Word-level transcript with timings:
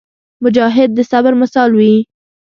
مجاهد 0.43 0.89
د 0.97 0.99
صبر 1.11 1.33
مثال 1.41 1.69
وي. 1.79 1.95